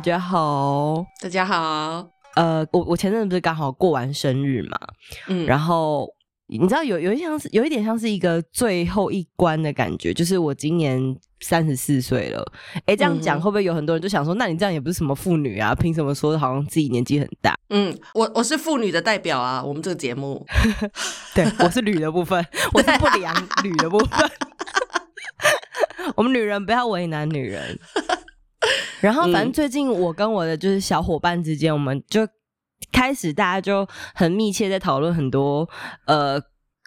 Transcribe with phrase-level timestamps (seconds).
[0.00, 1.04] 家好。
[1.20, 4.78] 大家好，呃，我我前阵子不是刚好过完生日嘛，
[5.28, 6.08] 嗯，然后
[6.46, 12.42] 你知道有有一像是有一点像是一个最后一关的感觉，就是我今年三十四岁了。
[12.86, 17.54] 哎，这样讲嗯会不会有很多人就想说，那你这样也不是什么妇女啊，凭什么说好像自己年纪很大？
[17.68, 20.46] 嗯，我我是妇女的代表啊，我们这个节目，
[21.34, 24.30] 对，我是女的部分， 我是不良女的部分。
[26.16, 27.78] 我们女人不要为难女人。
[29.00, 29.52] 然后，反正嗯。
[29.52, 32.26] 最近我跟我的就是小伙伴之间，我们就
[32.92, 35.68] 开始大家就很密切在讨论很多
[36.06, 36.40] 呃，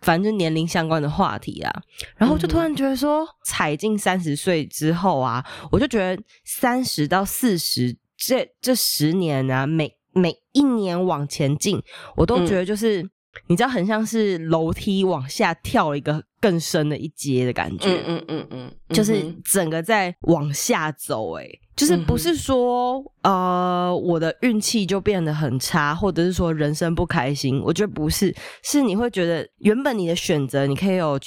[0.04, 1.72] 反正就年龄相关的话题啊。
[2.18, 11.82] 然后就突然觉得说，踩进三十岁之后啊，我就觉得三十到四十这这十年啊，每每一年往前进，
[12.16, 13.08] 我都觉得就是、
[13.48, 17.90] 你知道，很像是楼梯往下跳一个更深的一阶的感觉。
[17.90, 31.20] 嗯嗯嗯嗯，就是嗯整个在往下走、欸，就是不是说、呃我的运气就变得很差，或者是说人生不开心，我觉得不是，是你会觉得原本你的选择，你可以有，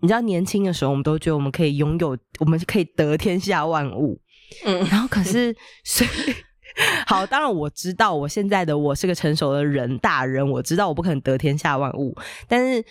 [0.00, 4.20] 你知道年轻的时候，我们都觉得我们可以拥有，我们可以得天下万物，
[4.64, 5.54] 嗯然后可是。
[7.06, 12.14] 好，当然我知道我现在的我是个成熟的人，大人，我知道我不可能得天下万物，
[12.46, 12.84] 但是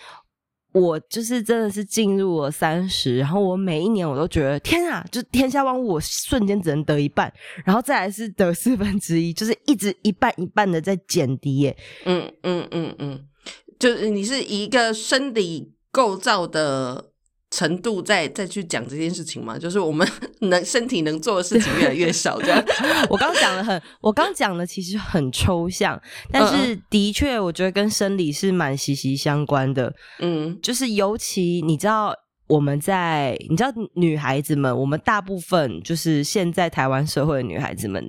[0.72, 7.32] 我就是真的是进入了三十，然后我每一年我都觉得天啊，就天下万物，我瞬间只能得一半，
[7.64, 11.76] 然后再来是得四分之一，就是一直一半一半的在减低耶。
[12.04, 13.24] 嗯嗯嗯嗯，
[13.78, 17.12] 就是你是一个生理构造的
[17.50, 20.06] 程度再再去讲这件事情嘛，就是我们
[20.40, 22.64] 能身体能做的事情越来越少，这样，
[23.08, 26.00] 我刚刚讲的很，我刚刚讲的其实很抽象，
[26.32, 29.94] 但是的确我觉得跟生理是蛮息息相关的。
[30.18, 30.58] 嗯。
[30.60, 32.12] 就是尤其你知道
[32.48, 38.04] 我们在你知道女孩子们，我们大部分就是现在台湾社会的女孩子们，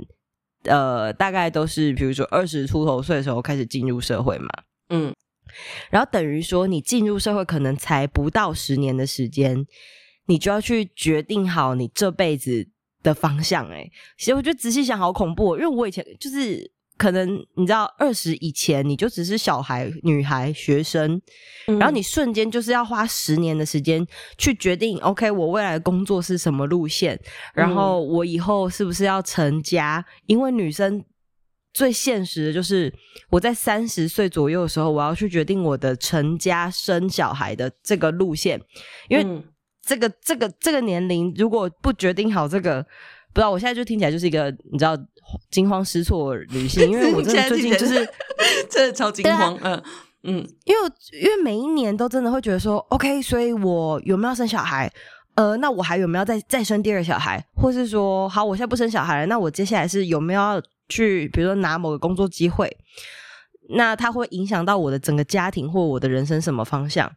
[0.63, 4.49] 呃，大概都是比如说二十出头岁的时候开始进入社会嘛，
[4.89, 5.13] 嗯
[5.89, 9.65] 然后等于说你进入社会可能才不到十年的时间，
[10.27, 12.67] 你就要去决定好你这辈子
[13.03, 13.75] 的方向、欸。
[13.75, 16.71] 哎，其实我觉得仔细想好恐怖哦，因为我以前就是。
[16.99, 21.21] 可能你知道，二十以前你就只是小孩、女孩、学生，
[21.67, 24.03] 嗯然后你瞬间就是要花十年的时间
[24.39, 27.15] 去决定，OK，我未来的工作是什么路线，
[27.53, 30.03] 然后我以后是不是要成家？
[30.25, 31.05] 因为女生
[31.77, 32.91] 最现实的就是
[33.29, 38.59] 我在三十岁左右的时候，我要去决定我的成家生小孩的这个路线，
[39.09, 39.43] 因为嗯
[39.85, 42.81] 这个这个这个年龄如果不决定好这个，
[43.31, 44.97] 不知道我现在就听起来就是一个你知道
[45.51, 48.03] 惊慌失措的女性，因为我真的最近就是。
[48.69, 49.83] 真的超惊慌，嗯
[50.23, 50.35] 嗯
[50.65, 50.81] 因为
[51.21, 54.91] 因为每一年都真的会觉得说，OK，所以我有没有要生小孩？
[55.35, 57.43] 呃，那我还有没有再再生第二个小孩？
[57.55, 62.75] 或是说，好，我现在不生小孩了，那我接下来是有没有要去，比如说拿某个工作机会？
[63.69, 67.11] 那它会影响到我的整个家庭或我的人生什么方向？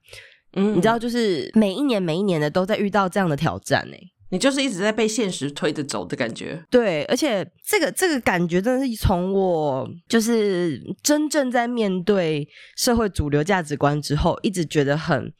[0.54, 3.96] 嗯，你知道，就是每一年每一年的都在遇到这样的挑战呢、
[4.30, 15.32] 你就是一直在被现实推着走的感觉，对，而且这个这个感觉真的是从我就是真正在面对社会主流价值观之后，一直觉得很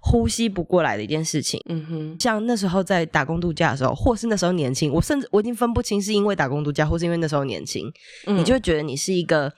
[0.00, 1.60] 呼吸不过来的一件事情。
[1.68, 7.86] 嗯哼，像那时候在打工度假的时候，或是那时候年轻，我甚至我已经分不清是因为打工度假，或是因为那时候年轻，
[8.26, 9.52] 嗯你就会觉得你是一个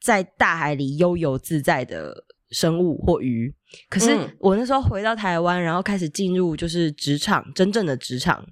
[0.00, 3.52] 在大海里悠游自在的生物或鱼。
[3.88, 8.44] 可是嗯我那时候回到台湾，然后开始进入就是职场，真正的职场，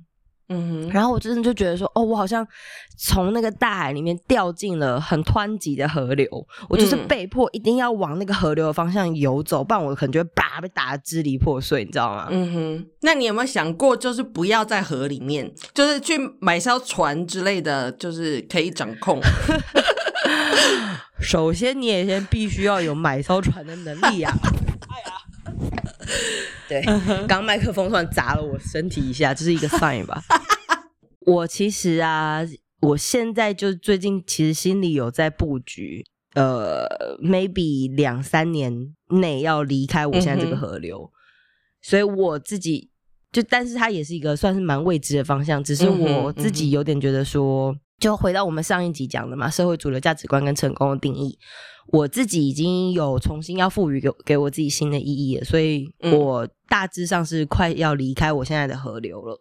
[0.49, 2.47] 嗯哼，然后我真的就觉得说，哦，我好像
[2.99, 6.27] 从那个大海里面掉进了很湍急的河流，
[6.69, 12.29] 我就是嗯被迫一定要往那个河流的方向游走，不然我可能就会叭被打得支离破碎，你知道吗？
[12.31, 19.21] 嗯哼，那你有没有想过，就是不要在河里面，就是去买艘船之类的，就是可以掌控。
[21.21, 24.33] 首先，你也先必须要有买艘船的能力啊。
[26.69, 30.23] 对，刚刚麦克风突然砸了我身体一下，这是一个 sign 吧？
[31.27, 32.41] 我其实啊，
[32.81, 36.05] 我现在就最近其实心里有在布局，
[36.35, 36.87] 呃
[37.23, 41.13] ，maybe 两三年内要离开我现在这个河流，
[41.83, 42.91] 所以我自己
[43.33, 51.39] 就，但是它也是一个算是蛮未知的方向，只是我自己有点觉得说，就回到我们上一集讲的嘛，社会主流价值观跟成功的定义，
[51.89, 59.39] 我自己已经有重新要赋予给给我自己新的意义了，所以嗯我大致上是快要离开我现在的河流了。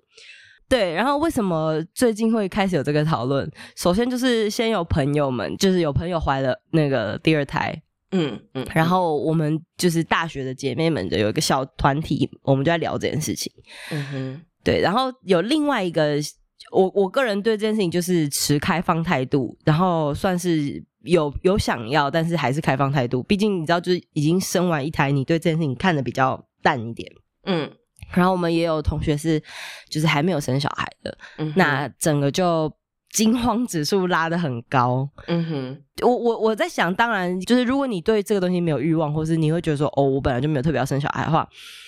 [0.68, 3.50] 对，然后为什么最近会开始有这个讨论？
[3.76, 7.82] 首先就是先有朋友们，就是有朋友怀了那个第二胎，
[8.12, 13.52] 嗯嗯，然后我们就是大学的姐妹们的有一个小团体，我们就在聊这件事情。
[13.90, 16.18] 嗯哼，对，然后有另外一个，
[16.72, 23.24] 我我个人对这件事情就是持开放态度，然后算是有有想要，但是还是开放态度。
[23.24, 27.12] 毕竟你知道，就是已经生完一胎，你对这件事情看得比较淡一点。
[27.46, 27.70] 嗯
[28.12, 29.42] 然后我们也有同学是，
[29.90, 32.72] 就是还没有生小孩的，嗯，那整个就
[33.12, 35.10] 惊慌指数拉得很高。
[35.28, 41.48] 嗯哼，我我我在想，当然就是如果你对这个东西没有欲望，或是你会觉得说，哦，我本来就没有特别要生小孩的话，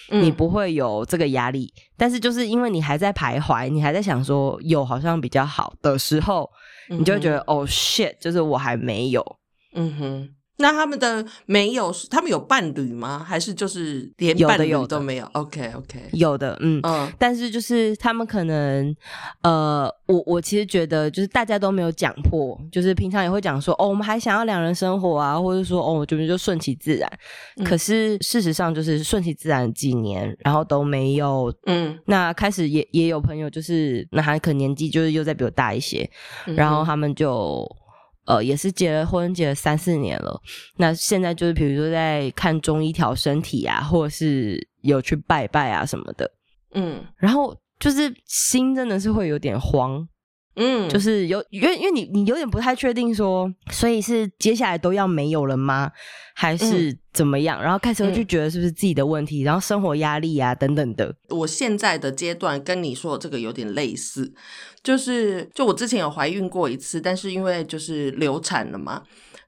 [0.09, 1.71] 嗯你不会有这个压力。
[1.95, 6.49] 但是就是因为你还在徘徊，你还在想说有好像比较好的时候，
[6.89, 9.23] 你就会觉得、哦 shit，就是我还没有。
[9.73, 10.29] 嗯哼。
[10.61, 13.25] 那他们的没有，他们有伴侣吗？
[13.27, 16.79] 还是就是连伴侣有的都没有？OK OK，有的，嗯。
[16.83, 18.95] 嗯但是就是他们可能，
[19.41, 27.11] 呃，我我其实觉得就是大家都没有讲破，就是平常也会讲说哦，我们还想要两人生活啊，或者说哦，我觉得就顺其自然。
[27.57, 31.53] 嗯可是事实上就是顺其自然几年，然后都没有。
[31.65, 36.09] 嗯，那开始也也有朋友，就是那他可能年纪就是又在比我大一些，
[36.47, 37.65] 嗯然后他们就
[38.25, 40.41] 呃也是结了婚，结了三四年了。
[40.77, 46.31] 那现在就是比如说在看中医调身体啊，或者是有去拜拜啊什么的，
[46.73, 50.07] 嗯然后就是心真的是会有点慌，
[50.55, 55.91] 嗯，就是有因为因为你你有点不太确定说，所以是接下来都要没有了吗？
[56.33, 57.61] 还是怎么样？
[57.61, 61.13] 然后开始会去觉得是不是自己的问题，然后生活压力啊等等的。
[61.29, 64.33] 我现在的阶段跟你说的这个有点类似，
[64.83, 69.03] 就是就我之前有怀孕过一次，但是因为就是流产了嘛，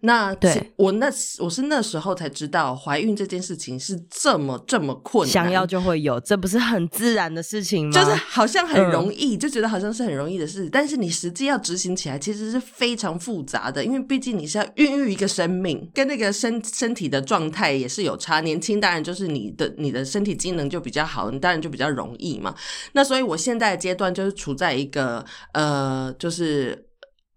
[0.06, 1.08] 那对我那
[1.40, 7.92] 我是那时候才知道怀孕这件事情是这么这么困难，想要就会有，这不是很自然的事情吗？
[7.94, 18.42] 就是好像很容嗯易，就觉得好像是很容易的事，但是你实际要执行起来，其实是非常复杂的，因为毕竟你是要孕育一个生命，跟那个身身体的状态也是有差。
[18.42, 22.54] 年轻当然就是你的你的身体机能就比较好，你当然就比较容易嘛。
[22.92, 26.88] 那所以我现在的阶段就是处在一个呃，就是。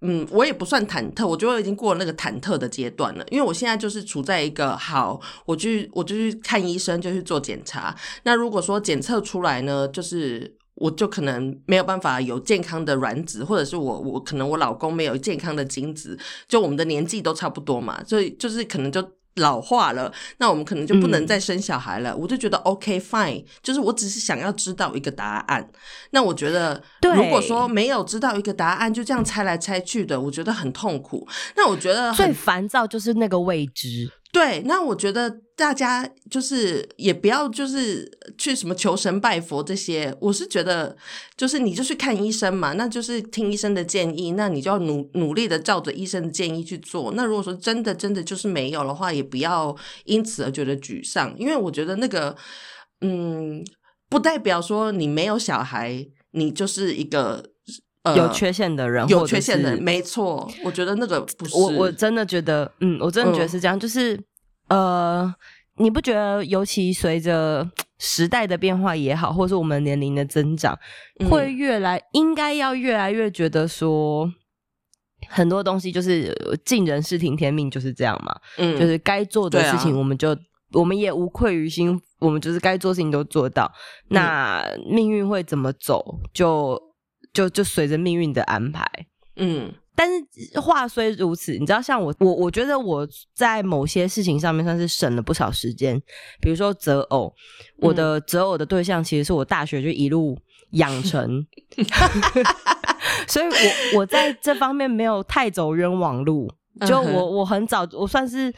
[0.03, 7.97] 嗯，我也不算忐忑，我觉得我已经过了那个忐忑的阶段了，因为我现在就是处在一个好，我去我就去看医生，就去做检查。
[8.25, 19.03] 那如果说检测出来呢，就是我就可能没有办法有健康的卵子，或者是我我可能我老公没有健康的精子，就我们的年纪都差不多嘛，所以就是可能就。
[19.37, 22.17] 老化了，那我们可能就不能嗯再生小孩了。
[22.17, 25.69] 我就觉得 OK fine，就是我只是想要知道一个答案。
[26.11, 31.27] 那我觉得，如果说没有知道一个答案，就这样猜来猜去的，我觉得很痛苦。
[31.57, 34.11] 那我觉得很最烦躁就是那个未知。
[34.33, 38.07] 对，那我觉得大家就是也不要就是
[38.37, 40.95] 去什么求神拜佛这些，我是觉得
[41.35, 47.13] 就是你就去看医生嘛，那就是听医生的建议，那你就要努努力的照着医生的建议去做。
[47.17, 49.75] 那如果说真的真的就是没有的话，也不要
[50.05, 52.37] 因此而觉得沮丧，因为我觉得那个
[53.01, 53.65] 嗯，
[54.09, 57.43] 不代表说你没有小孩，你就是一个。
[58.03, 64.17] 呃有缺陷的人，有缺陷的人，没错，我觉得那个不是我我真的觉得，嗯，我真的觉得嗯是这样，就是
[64.69, 65.35] 呃，
[65.77, 70.79] 你不觉得，尤其随着时代的变化也好，或是我们年龄的增长，
[71.21, 74.33] 嗯会越来应该要越来越觉得说。
[75.29, 78.39] 很多东西就是呃尽人事听天命，就是这样嘛。
[78.59, 80.37] 嗯就是该做的事情，我们就、
[80.73, 83.69] 我们也无愧于心，我们就是该做事情都做到。
[84.09, 86.81] 那命运会怎么走，就
[87.33, 88.87] 就就随着命运的安排。
[89.37, 95.99] 嗯但是话虽如此，你知道，像我，我我觉得我在某些事情上面算是省了不少时间，
[96.41, 97.33] 比如说择偶，
[97.79, 100.39] 我的择偶的对象其实是我大学就一路
[100.73, 101.47] 养成，
[103.27, 106.53] 所以我我在这方面没有太走冤枉路，
[106.87, 108.53] 就我我很早，我算是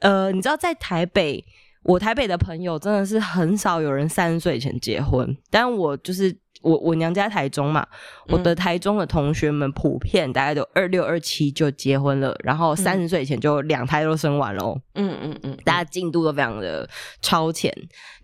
[0.00, 1.42] 呃，你知道，在台北，
[1.84, 6.36] 我台北的朋友真的是很少有人三十岁以前结婚，但我就是
[6.66, 7.86] 我我娘家台中嘛，
[8.28, 14.76] 我的台中的同学们普遍大概都二六二七就结婚了，然后三十岁以前就两胎都生完了哦。
[14.94, 16.88] 嗯嗯嗯，大家进度都非常的
[17.22, 17.72] 超前，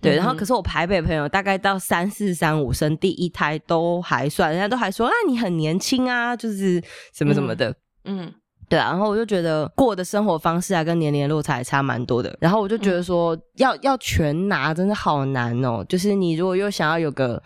[0.00, 0.16] 对。
[0.16, 6.82] 嗯然后可是我台北朋友大概到三四三五生第一胎都还算，人家都还说啊你很年轻啊，就是
[7.14, 7.74] 什么什么的。
[8.04, 8.32] 嗯
[8.68, 12.34] 对啊，然后我就觉得过的生活方式啊，跟年龄落差也差蛮多的。
[12.40, 15.84] 然后我就觉得说，要要全拿，真的好难哦。
[15.90, 17.42] 就是你如果又想要有个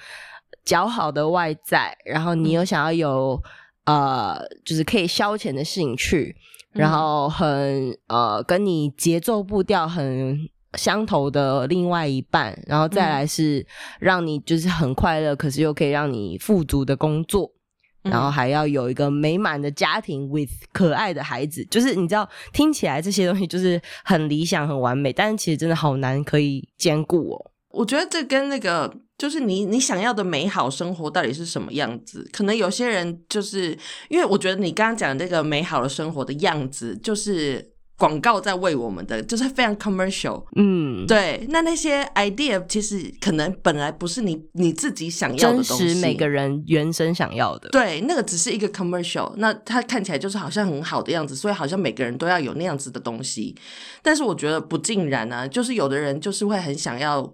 [0.66, 3.42] 较好的外在，然后你又想要有
[3.86, 6.36] 呃，就是可以消遣的兴趣，
[6.72, 10.38] 然后很呃，跟你节奏步调很
[10.74, 13.66] 相投的另外一半，然后再来是
[13.98, 17.50] 让你就是很快乐，可是又可以让你富足的工作。
[18.02, 27.50] 然后还要有一个美满的家庭，with 可爱的孩子，就是你知道，听起来这些东西就是很理想、很完美，但是其实真的好难可以兼顾哦。
[27.76, 32.28] 我觉得这跟那个就是你你想要的美好生活到底是什么样子？
[32.32, 33.76] 可能有些人就是
[34.08, 37.72] 因为我觉得你刚刚讲那个美好的生活的样子，就是。
[37.98, 41.46] 广告在为我们的，就是非常 commercial，嗯，对。
[41.48, 47.70] 那那些 idea 其实可能本来不是你你自己想要的东西，每个人原生想要的。
[47.70, 53.56] 对，那个只是一个 commercial，那它看起来就是好像很好的样子，所以好像每个人都要有那样子的东西。
[54.02, 57.32] 但是我觉得不尽然啊，就是有的人就是会很想要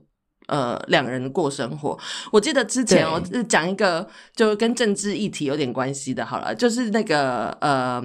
[0.48, 1.98] 呃两人过生活。
[2.30, 8.02] 我记得之前我讲一个就跟政治议题有点关系的，好了，就是那个呃。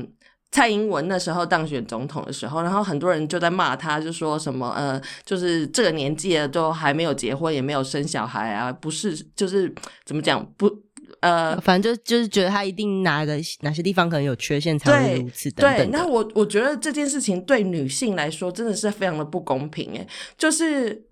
[0.50, 9.72] 蔡英文那时候当选总统的时候，然后很多人就在骂他，就说什么呃，就是这个年纪了都还没有结婚，也没有生小孩啊，不是就是
[10.06, 10.72] 怎么讲不
[11.20, 15.92] 呃，反正就就是觉得他一定哪个哪些地方可能有缺陷才会如此等等。
[15.92, 21.07] 那我我觉得这件事情对女性来说真的是非常的不公平诶，就是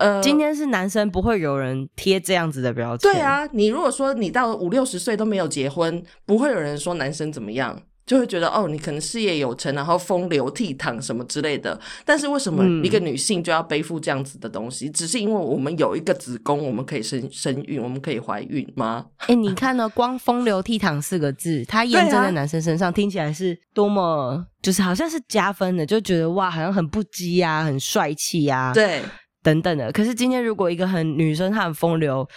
[0.00, 3.12] 呃，今天是男生不会有人贴这样子的标签。
[3.12, 7.80] 对啊，你如果说你到五六十岁都没有结婚，不会有人说男生怎么样。
[8.06, 11.78] 就会觉得哦，你可能事业有成，然后风流倜傥什么之类的。
[12.04, 14.90] 但是为什么一个女性就要背负这样子的东西？
[14.90, 19.06] 只是因为我们有一个子宫，我们可以生生育，我们可以怀孕吗？
[19.28, 19.88] 哎，你看呢？
[19.90, 29.02] 光“风流倜傥”四个字，它验证在男生身上，听起来是多么就是好像是加分的，就觉得哇，好像很不羁啊，很帅气啊，对，
[29.42, 29.90] 等等的。
[29.92, 32.28] 可是今天如果一个很女生，她很风流。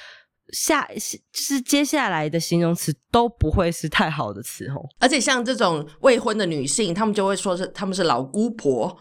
[0.51, 0.87] 下
[1.31, 8.95] 是接下来的形容词都不会是太好的词哦，而且像这种未婚的女性，她们就会说是她们是老姑婆，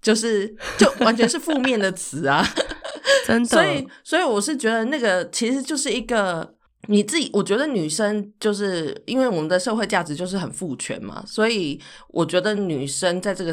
[0.00, 2.44] 就是就 完全是负面的词啊，
[3.26, 3.48] 真的。
[3.48, 6.57] 所以，所以我是觉得那个其实就是一个。
[6.86, 13.52] 你自己，我觉得女生就是因为我们的社会价值就是很父权嘛，所以我觉得女生在这个，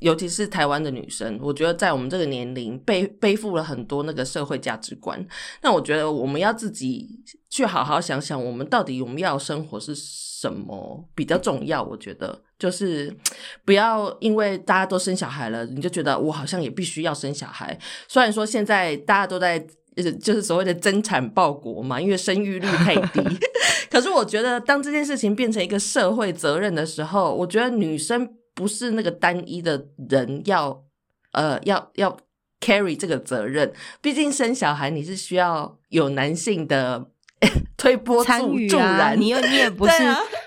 [0.00, 5.24] 尤其是台湾的女生，我觉得在我们这个年龄背背负了很多那个社会价值观。
[5.62, 7.08] 那我觉得我们要自己
[7.48, 11.82] 去好好想想，我们到底我们要生活是什么比较重要？
[11.82, 13.14] 我觉得就是
[13.64, 17.78] 不要因为大家都生小孩了，你就觉得我好像也必须要生小孩。
[18.08, 19.64] 虽然说现在大家都在。
[19.96, 23.20] 就是就是所谓的增产报国嘛，因为生育率太低。
[23.90, 30.84] 可是我觉得，当这件事情变成一个社会责任的时候，我觉得女生不是那个单一的人要
[31.32, 32.16] 呃要要
[32.60, 33.72] carry 这个责任。
[34.00, 37.10] 毕竟生小孩你是需要有男性的。
[37.76, 39.92] 推波助助燃，你又你也不是，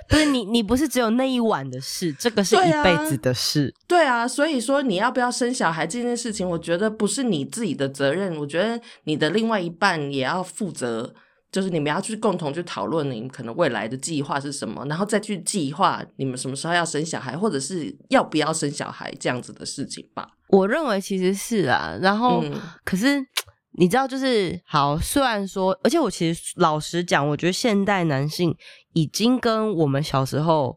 [0.09, 3.73] 不是你你不是只有那一晚的事，这个是一辈子的事。
[3.87, 11.13] 对啊，所以说你要不要生小孩这件事情，我觉得不是你自己的责任，我觉得你的另外一半也要负责，
[11.51, 20.27] 就是你们要去共同去讨论你们可能未来的计划是什么，然后再去计划你们什么时候要生小孩，或者是要不要生小孩这样子的事情吧。
[20.49, 22.43] 我认为其实是啊，然后
[22.83, 23.25] 可是。
[23.79, 24.97] 你知道，就是好。
[24.97, 28.55] 虽然说，而且我其实老实讲，我觉得现代男性
[28.93, 30.75] 已经跟我们小时候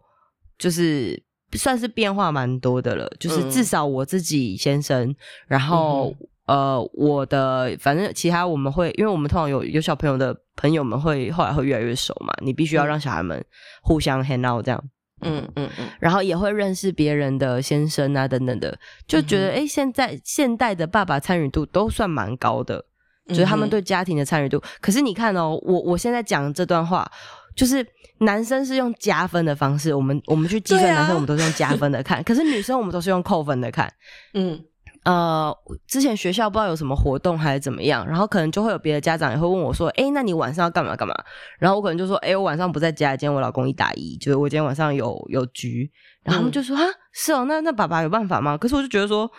[0.59, 3.11] 就是算是变化蛮多的了。
[3.19, 5.15] 就是至少我自己先生，
[5.47, 6.15] 然后
[6.47, 12.35] 呃，我的反正其他我们会，因为我们通常有有小朋友的朋友们会后来会越来越熟嘛。
[12.45, 13.43] 你必须要让小孩们
[13.83, 14.85] 互相 hang out 这样。
[15.23, 22.87] 嗯嗯嗯，然后也会认识别人的先生啊等等的，就觉得哎，现在现代的爸爸参与度都算蛮高的。
[23.31, 27.11] 就是他们对家庭的参与度，可是你看哦，我我现在讲这段话，
[27.57, 27.85] 就是
[28.19, 33.91] 男生是用加分的方式，我们我们去计算男生，我们都是用加分的看，可是女生我们都是用扣分的看。
[34.35, 34.61] 嗯，
[35.05, 35.57] 呃，
[35.87, 41.15] 之前学校不知道有什么活动还是怎么样，然后可能就会有别的家长也会问我说，哎，那你晚上要干嘛干嘛？
[41.59, 45.91] 然后我可能就说，哎，我晚上不在家，今天我老公一打一，就是我今天晚上有有局，
[46.25, 46.83] 然后他们就说啊，
[47.13, 48.57] 是哦，那那爸爸有办法吗？
[48.57, 49.31] 可是我就觉得说。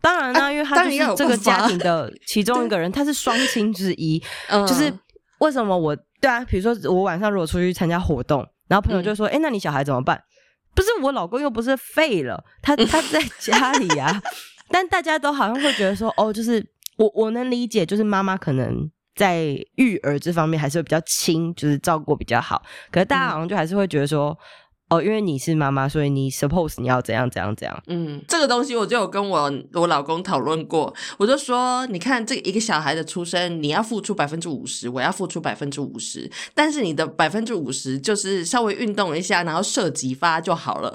[0.00, 4.18] 当然啦，因为他就是这个家庭的 其中一个人，他是双亲之一。
[4.48, 4.92] 就是
[5.38, 6.42] 为什么我对啊？
[6.44, 10.18] 比如说我晚上如果出去参加活动，然后朋友就说：“哎，那你小孩怎么办？”
[10.74, 14.22] 不是我老公又不是废了，他 他在家里啊。
[14.70, 16.64] 但大家都好像会觉得说：“哦，就是
[16.96, 19.42] 我我能理解，就是妈妈可能在
[19.76, 22.62] 育儿这方面还是会比较轻，就是照顾比较好。
[22.90, 24.36] 可是大家好像就还是会觉得说。”
[24.90, 27.82] 哦，因为你是妈妈，所以你 suppose 你要怎样怎样怎样。
[27.86, 40.92] 嗯，这个东西我就有跟我我老公讨论过，我就说，你看这一个小孩的出生，你要付出百分之五十，我要付出百分之五十，但是你的百分之五十就是稍微运动一下，然后射几发就好了。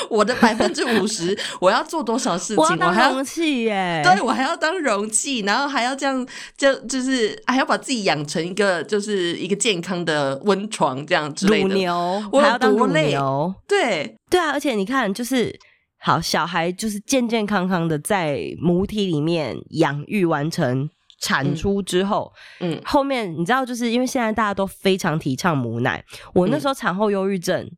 [0.08, 2.56] 我的百分之五十，我要做多少事情？
[2.56, 6.26] 我还要容器耶， 对我还要当容器，然后还要这样，
[6.56, 11.68] 就就是还要把自己养成一个就是一个健康的温床这样之类的。
[11.68, 15.58] 乳牛，我要当乳牛，对对啊，而且你看，就是
[15.98, 20.88] 好小孩就是健健康康的在母体里面养育完成
[21.20, 26.02] 产出之后，嗯，后面你知道，就是因为现在大家都非常提倡母奶，
[26.32, 27.70] 我那时候产后忧郁症。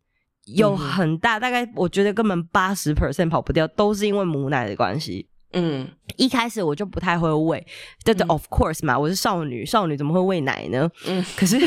[0.46, 5.28] 有很大，大概我觉得根本八十 percent 跑不掉，都是因为母奶的关系。
[5.54, 7.64] 嗯，一开始我就不太会喂，
[8.04, 10.90] 对对，of course 嘛，我是少女，少女怎么会喂奶呢？
[11.06, 11.58] 嗯，可是，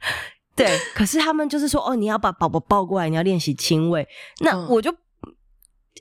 [0.56, 4.08] 对，可是他们就是说，哦，你要把宝宝抱过来，你要练习亲喂，
[4.40, 4.90] 那我就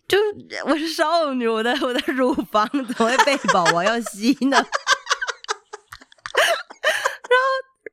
[0.07, 0.17] 就
[0.65, 4.55] 我是少女，我的我的乳房怎么会被宝宝要吸呢？
[7.27, 7.45] 然后，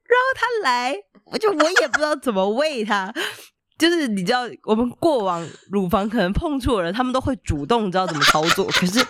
[0.07, 3.13] 然后他来，我就我也不知道怎么喂他。
[3.83, 8.65] 就是你知道，我们过往乳房可能碰触的人，他们都会主动知道怎么操作。
[8.67, 9.03] 可是，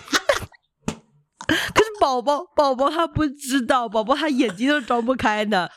[0.86, 5.70] 可是宝宝宝宝他不知道，宝宝他眼睛都睁不开的。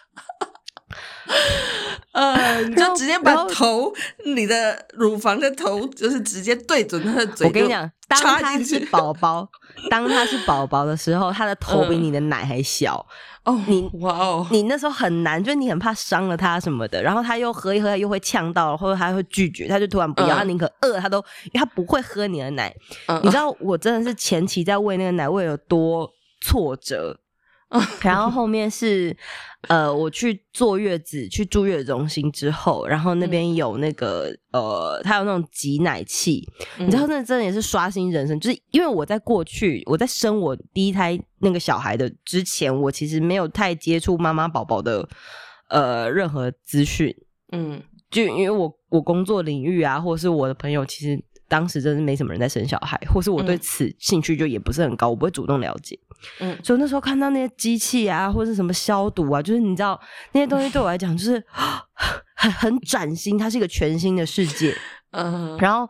[2.16, 3.94] 呃，你就直接把头，
[4.26, 7.46] 你的乳房的头，就是直接对准他的嘴。
[7.46, 9.46] 我跟你讲，当他是宝宝，
[9.90, 13.06] 当他是宝宝的时候，他的 头比你的奶还小。
[13.44, 22.74] 哦，你哇哦，你那时候很难，就是你很怕伤了他什么的，然后他又喝一喝又会呛到，或者他会拒绝，他就突然不要，他宁可饿，他都他不会喝你的奶。
[23.22, 26.10] 你知道我真的是前期在喂那个奶喂有多
[26.42, 27.20] 挫折。
[28.02, 29.16] 然后后面是，
[29.68, 38.40] 呃，我去坐月子，去住月子中心之后，然后那边有那个，呃，他有那种挤奶器，你知道，那真的也是刷新人生。
[38.40, 45.08] 就是因为我在过去，我在生我第一胎那个小孩的之前，我其实没有太接触妈妈宝宝的，
[45.70, 47.14] 呃，任何资讯。
[47.52, 51.22] 嗯，就因为我我工作领域啊，或者是我的朋友，其实
[51.56, 55.98] 当时真是没什么人在生小孩，或是我对此兴趣就也不是很高，我不会主动了解。
[56.42, 59.98] 嗯，所以那时候看到那些机器啊，或者什么消毒啊，就是你知道
[60.34, 61.42] 那些东西对我来讲就是
[62.36, 64.76] 很很崭新，它是一个全新的世界。
[65.12, 65.90] 嗯，然后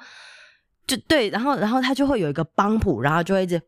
[0.86, 3.60] 就对，然后然后它就会有一个帮浦，然后就会一直。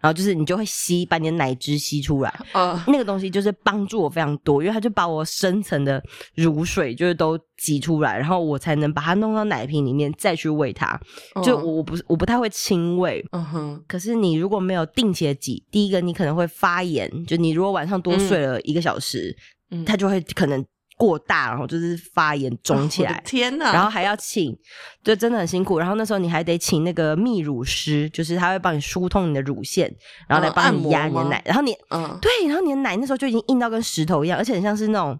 [0.00, 2.40] 然后就是你就会吸，把你的奶汁吸出来。
[2.52, 6.02] 呃，那个东西就是帮助我非常多，因为它就把我深层的
[6.34, 10.98] 乳水就是都挤出来，然后我才能把它弄到奶瓶里面再去喂它。
[11.42, 13.24] 就我我不是我不太会亲喂。
[13.32, 13.84] 嗯哼。
[13.88, 17.10] 可是你如果没有定期的挤，第一个你可能会发炎。
[17.26, 19.36] 就你如果晚上多睡了一个小时，
[19.84, 20.64] 它就会可能。
[20.98, 23.72] 过大，然后就是发炎肿起来，天哪！
[23.72, 24.54] 然后还要请，
[25.02, 25.78] 就真的很辛苦。
[25.78, 29.90] 然后那时候你还得请那个泌乳师，就是他会帮你疏通你的乳腺，
[30.28, 31.40] 然后来帮你压你的奶。
[31.46, 35.18] 然后你，嗯，对，然后你的奶那时候就已经硬到跟石头一样，而且很像是那种，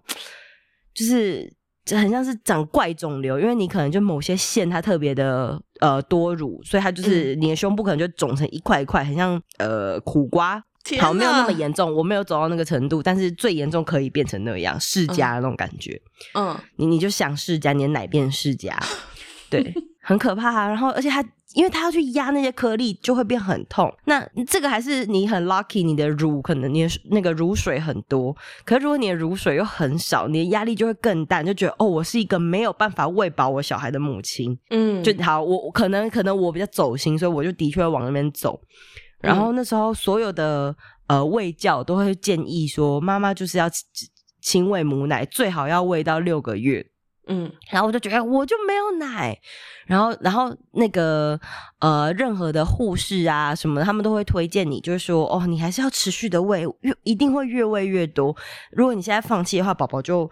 [0.93, 1.51] 就是
[1.91, 10.61] 很像是长怪肿瘤，因为你可能就某些腺它特别的呃多乳，所以它就是你的胸部可能就肿成一块一块，很像呃苦瓜。
[10.97, 16.01] 好，没有那么严重，我没有走到那个程度，但是最严重可以变成那样世家那种感觉。
[16.33, 18.77] 嗯，你你就想世家，你的奶变世家，
[19.49, 20.67] 对， 很可怕。
[20.67, 21.23] 然后，而且它，
[21.55, 23.91] 因为他要去压那些颗粒，就会变很痛。
[24.05, 34.55] 那这个还是你很 lucky，你的乳可能你的那个乳水很多，可是如果你的乳水又很少，你的压力就会更大，就觉得哦，我是一个没有办法喂饱我小孩的母亲。
[34.69, 38.59] 嗯，就好，我可能可能我比较走心，所以我就的确往那边走。
[39.21, 40.75] 然后那时候所有的
[41.07, 43.69] 呃喂教都会建议说，妈妈就是要
[44.41, 46.85] 亲喂母奶，最好要喂到六个月。
[47.31, 49.37] 嗯，然后我就觉得我就没有奶，
[49.85, 51.39] 然后然后那个
[51.77, 58.35] 呃任何的护士啊什么，他们都会推荐你，就是说哦，你还是要持续的喂，越一定会越喂越多。
[58.71, 60.27] 如果你现在放弃的话，宝宝就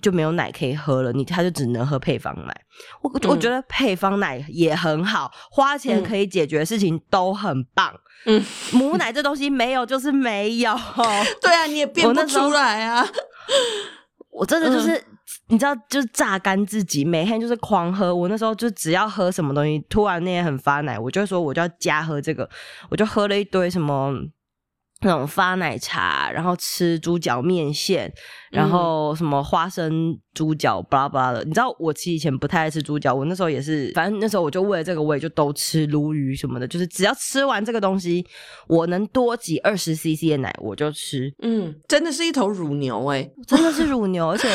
[0.00, 2.60] 就没有奶可以喝了，你他就只能喝配方奶。
[3.02, 7.92] 我我觉得配方奶也很好，花钱可以解决的事情都很棒。
[8.24, 10.74] 嗯，母奶这东西没有就是没有，
[11.42, 13.06] 对啊，你也变不出来啊。
[14.30, 15.02] 我真的就是，
[15.48, 18.14] 你知道，就是榨干自己，每天就是狂喝。
[18.14, 22.48] 我那时候就只要喝什么东西，突然那天很发奶，我就说我就要加喝这个，
[22.88, 24.14] 我就喝了一堆什么。
[25.02, 28.12] 那种发奶茶，然后吃猪脚面线，
[28.50, 31.44] 然后什么花生猪脚巴拉巴拉的。
[31.44, 38.24] 你知道我其实以前不太爱吃猪脚，我那时候也是，反正那时候我就为了这个，我也就都吃鲈鱼什么的，就是只要吃完这个东西，
[38.68, 41.32] 我能多挤二十 CC 的奶，我就吃。
[41.42, 44.48] 嗯，真的是一头乳牛哎，真的是乳牛，而且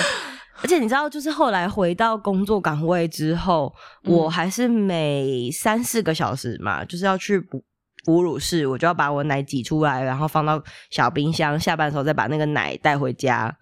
[0.61, 3.71] 而且你知道，就是后来回到工作岗位之后，
[4.05, 7.63] 我还是每三四个小时嘛，就是要去哺
[8.07, 13.53] 哺乳室，我就要把我奶挤出来，然后放到小冰箱，下班的时候再把那个奶带回家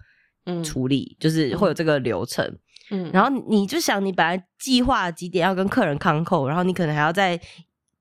[0.63, 2.45] 处理，就是会有这个流程。
[2.91, 7.41] 嗯，然后你就想，你本来计划几点要跟客人康扣，然后你可能还要再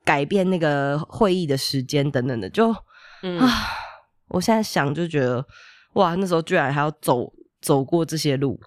[0.05, 3.49] 改变那个会议的时间等等的，就啊，
[4.29, 5.47] 我现在想就觉得，
[5.95, 8.61] 哇，那时候居然还要走走过这些路。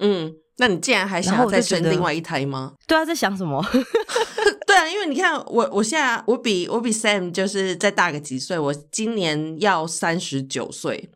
[0.00, 2.74] 嗯，那你竟然还想要再生另外一胎吗？
[2.86, 3.64] 对啊，在想什么？
[4.66, 11.08] 对啊，因为你看我，我现在我比我比 Sam 就是再大个几岁，我今年要三十九岁。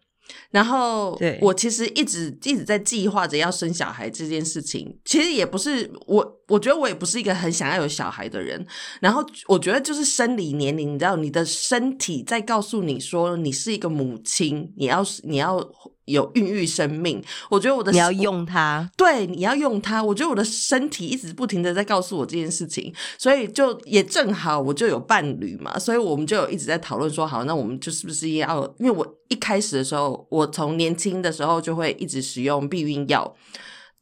[0.51, 4.99] 然后，我其实一直一直在计划着要生小孩这件事情。
[5.05, 8.67] 其实也不是我，我觉得我也不是一个很想要有小孩的人。
[9.01, 15.61] 然后，我觉得就是生理年龄，你知道，你的身体在告诉你说，你是一个母亲，你要你要。
[16.07, 20.03] 有孕育生命，我觉得我的你要用它，对，你要用它。
[20.03, 28.63] 我觉得我的身体一直不停的在告诉我这件事情，所以就也正好我就有伴侣嘛，所以我们就有一直在讨论说，好，那我们就是不是要？
[28.79, 33.35] 因为我一开始的时候，我从年轻的时候就会一直使用避孕药，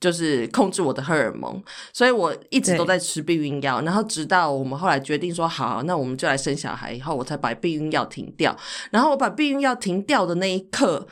[0.00, 1.62] 就是控制我的荷尔蒙，
[1.92, 3.80] 所以我一直都在吃避孕药。
[3.82, 8.56] 然后直到我们后来决定说，好，那我们就来生小孩以后，我才把避孕药停掉。
[8.90, 11.06] 然后我把避孕药停掉的那一刻。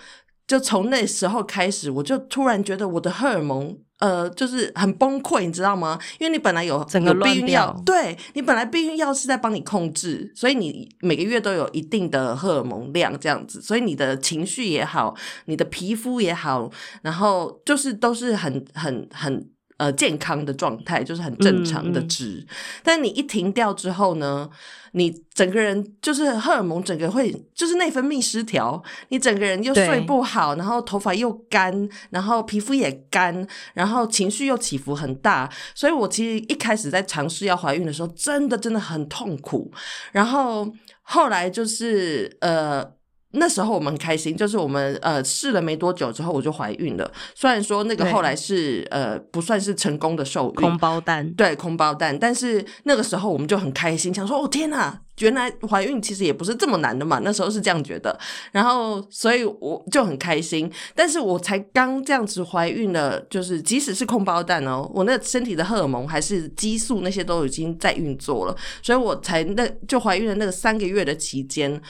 [0.50, 5.96] 就从那时候开始，我就突然觉得我的荷尔蒙，呃，就是很崩溃，你知道吗？
[6.18, 16.68] 因为你本来有整个避孕药，对你本来避孕药是在帮你控制，所以你每个月都有一定的荷尔蒙量这样子，所以你的情绪也好，你的皮肤也好，
[17.02, 19.48] 然后就是都是很很很
[19.80, 22.46] 呃健康的状态，就是很正常的值。
[22.82, 24.50] 但你一停掉之后呢？
[24.92, 35.48] 你整个人就是荷尔蒙，整个会就是内分泌失调，你整个人又睡不好，然后头发又干，然后皮肤也干，然后情绪又起伏很大。
[35.76, 39.72] 所以我其实一开始在尝试要怀孕的时候，真的真的很痛苦。
[40.10, 40.68] 然后
[41.02, 42.99] 后来就是呃。
[43.32, 47.10] 那时候我们很开心，就是我们呃试了没多久之后我就怀孕了。
[47.34, 52.18] 虽然说那个后来是呃不算是成功的受孕，空包蛋，对，空包蛋。
[52.18, 57.20] 但是那个时候我们就很开心，想说哦天哪，原来怀孕其实也不是这么难的嘛。
[57.22, 58.18] 那时候是这样觉得，
[58.50, 60.68] 然后所以我就很开心。
[60.96, 71.80] 但是我才刚这样子怀孕了，就是即使是空包蛋哦，我那身体的荷尔蒙还是激素那些都已经在运作了，所以我才那就怀孕的那个三个月的期间。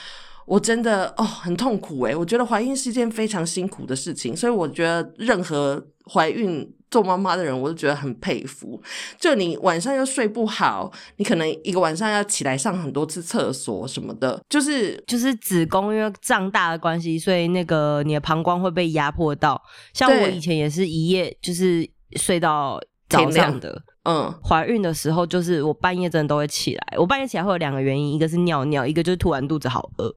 [0.45, 8.81] 我真的哦很痛苦诶，我觉得怀孕是一件非常辛苦的事情，所以我觉得任何怀孕做妈妈的人，我都觉得很佩服。
[9.17, 19.61] 就你晚上又睡不好，你可能一个晚上要起来上很多次厕所什么的，就是就是子宫因为胀大的关系，所以那个你的膀胱会被压迫到。
[19.93, 22.77] 像我以前也是一夜就是睡到
[23.11, 23.81] 早上的。
[24.03, 26.97] 嗯，怀孕的时候就是我半夜真的都会起来。
[26.97, 30.07] 我半夜起来会有两个原因，一个是尿尿，一个就是突然肚子好饿。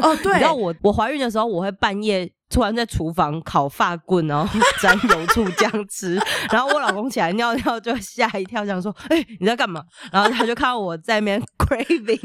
[0.00, 0.38] 哦， 对。
[0.38, 6.14] 然后我我怀孕的时候，我会半夜突然在厨房烤发棍，然后沾油醋酱吃。
[6.52, 12.20] 然后我老公起来尿尿就吓一跳，想说：“哎，你在干嘛？”然后他就看到我在那边 craving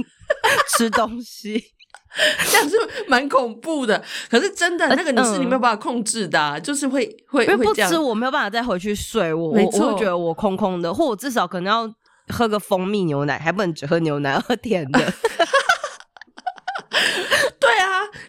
[0.78, 1.64] 吃东西。
[2.52, 2.76] 这样是
[3.08, 11.94] 蛮恐怖的，可是真的那个你是你没有办法控制的，就是会会因为不吃我没有办法再回去睡，我我会觉得我空空的，或我至少可能要
[12.30, 15.00] 喝个蜂蜜牛奶，还不能只喝牛奶，喝甜的。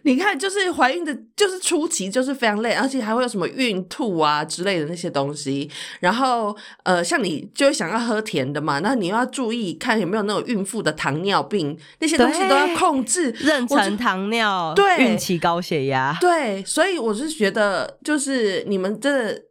[0.09, 5.71] 你看，就是怀孕的，就是初期就是非常累，而且还会有什么孕吐啊之类的那些东西。
[6.01, 16.65] 然后，呃，像你就会想要喝甜的嘛，那你要注意看有没有那种孕妇的糖尿病，那些东西都要控制，妊娠糖尿，对，孕期高血压，对。
[16.65, 19.47] 所以我是觉得，就是你们这。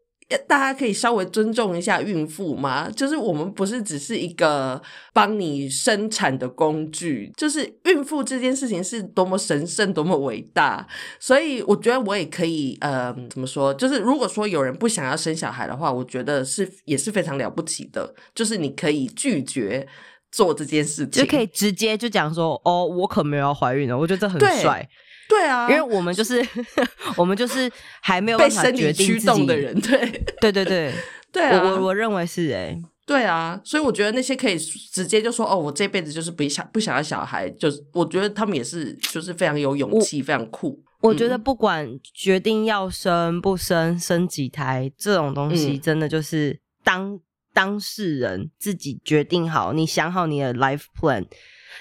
[0.45, 2.89] 大家可以稍微尊重一下孕妇吗？
[2.89, 4.81] 就是我们不是只是一个
[5.13, 10.85] 帮你生产的工具，就是孕妇这件事情是多么神圣、多么伟大。
[11.17, 13.73] 所以我觉得我也可以，呃，怎么说？
[13.75, 18.13] 就是如果说有人不想要生小孩的话，我觉得是也是非常了不起的。
[18.35, 19.87] 就是你可以拒绝
[20.29, 24.85] 做这件事情，就可以直接就讲说：“哦，我可没有要怀孕了。”我觉得这很帅。
[25.27, 26.45] 对啊，因为我们就是
[27.17, 27.69] 我们就是
[28.01, 29.45] 还没有办法决定自己。
[29.45, 30.25] 的人，对。
[30.39, 30.93] 对对对。
[31.29, 40.81] 对啊，我我认为是哎，对啊，所以我觉得那些可以直接就说哦，我这辈子就是不想不想要小孩，就是我觉得他们也是就是非常有勇气，非常酷。
[41.01, 47.19] 我觉得不管决定要生不生，生几胎这种东西，真的就是当
[47.53, 51.25] 当事人自己决定好，你想好你的 life plan。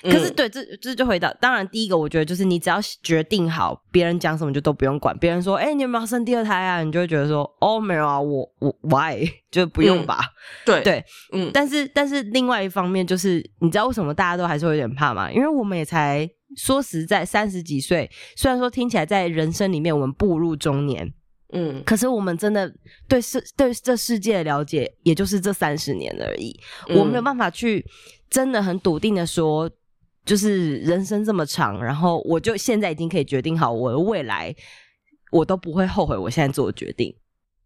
[0.02, 5.16] 可是对，这这就回到，当然第一个，我觉得就是你只要决定好，别人讲什么就都不用管。
[5.18, 6.82] 别人说，哎，你有没有生第二胎啊？
[6.82, 10.18] 你就会觉得说，哦，没有啊，我我 why 就不用吧。
[10.64, 15.30] 对 对，嗯，但是但是另外一方面就是，你知道为什么大家都还是会有点怕吗？
[15.30, 21.12] 因为我们也才说实在三十几岁，虽然说听起来在人生里面我们步入中年，
[21.52, 22.72] 嗯，可是我们真的
[23.08, 27.84] 对世对这世界的了解，也就是这三十年而已，我没有办法去
[28.28, 29.70] 真的很笃定的说。
[30.24, 34.52] 就是人生这么长，然后我就现在已经可以决定好我的未来，
[35.30, 37.14] 我都不会后悔我现在做的决定。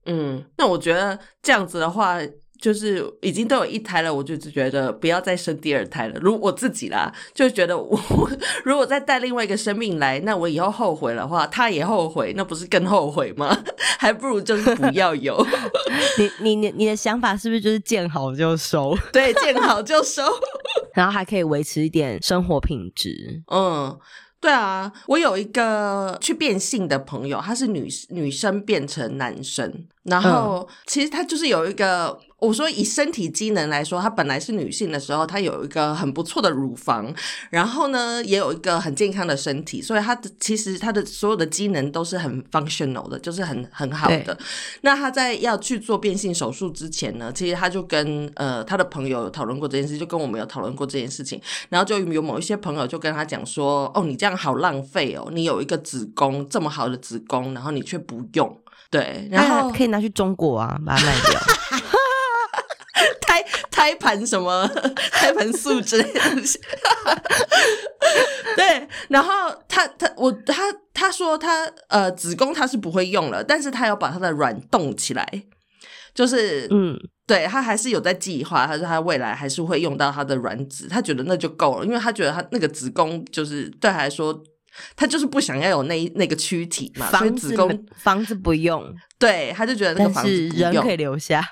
[0.05, 2.19] 嗯，那我觉得这样子的话。
[2.61, 6.21] 就是已经都有一胎了，我就觉得不要再生第二胎了。
[6.21, 7.99] 如我自己啦，就觉得我
[8.65, 13.57] 如果再带另外一个生命来，那我以后后悔的话，他也后悔，那不是更后悔吗？
[13.99, 15.45] 还不如就是不要有。
[16.19, 18.97] 你你你你的想法是不是就是见好就收？
[19.13, 20.23] 对，见好就收，
[20.95, 23.43] 然后还可以维持一点生活品质。
[23.51, 23.99] 嗯。
[24.43, 32.19] 对啊，我有一个去变性的朋友，她是女女生变成男生，然后其实她就是有一个。
[32.41, 37.15] 我说以身体机能来说，她本来是女性的时候，她有一个很不错的乳房，
[37.51, 44.37] 然后呢，也有一个很健康的身体，所以她的其实她的所有的机能都是很 functional 的，就是很很好的。
[44.81, 58.59] 那她在要去做变性手术之前呢，其实她就跟呃她的朋友讨论过这件事，就跟我们有讨论过这件事情，然后就有某一些朋友就跟她讲说，哦，你这样好浪费哦，你有一个子宫这么好的子宫，然后你却不用，
[58.91, 61.41] 对，然后可以拿去中国啊，把它卖掉。
[63.81, 64.69] 胎胎盘什么
[65.11, 66.61] 胎盘素之类的东西，
[68.55, 69.31] 对，然后
[69.67, 75.27] 他他我他他说他呃子宫他是不会用了，但是他要把他的卵冻起来，
[76.15, 76.95] 就是嗯，
[77.27, 84.43] 对他还是有在计划，他说他未来还是会用到他的卵子，他觉得那就够了，因为他觉得他那个子宫就是对他来说。
[84.97, 88.85] 他就是不想要有那那个躯体嘛，所以子宫房子不用，
[89.19, 91.45] 对，他就觉得那个房子人可以留下，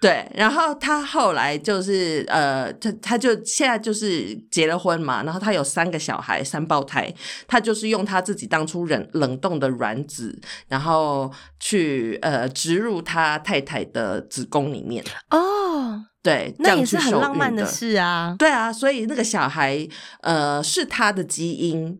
[0.00, 0.30] 对。
[0.34, 7.12] 然后他后来就是呃，他他就现在就是结了婚嘛，然后他有三个小孩，三胞胎，
[7.46, 15.04] 他就是用他自己当初冷冷冻的卵子，然后去呃植入他太太的子宫里面。
[15.30, 18.36] 哦，对，那也是很浪漫的事啊。
[18.38, 19.88] 对啊，所以那个小孩
[20.20, 21.98] 呃是他的基因。